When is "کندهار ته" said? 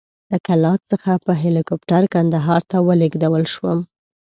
2.13-2.77